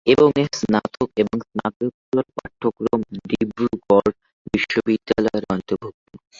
এবং 0.07 0.29
এর 0.35 0.49
স্নাতক 0.59 1.09
এবং 1.17 1.37
স্নাতকোত্তর 1.47 2.25
পাঠক্রম 2.35 2.99
ডিব্রুগড় 3.29 4.09
বিশ্ববিদ্যালয়ের 4.47 5.45
অন্তর্ভুক্ত। 5.53 6.11